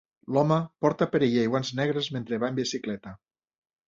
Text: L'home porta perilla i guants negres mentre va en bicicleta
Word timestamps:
L'home 0.35 0.55
porta 0.85 1.07
perilla 1.15 1.43
i 1.47 1.51
guants 1.55 1.69
negres 1.79 2.09
mentre 2.15 2.39
va 2.45 2.49
en 2.55 2.57
bicicleta 2.61 3.15